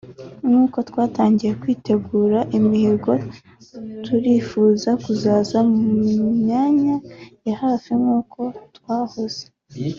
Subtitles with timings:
[0.47, 3.11] nk’uko twatangiye kwitegura imihigo
[4.05, 5.79] turifuza kuzaza mu
[6.41, 6.95] myanya
[7.45, 8.45] ya hafi nk’iyo
[8.77, 9.47] twahozeho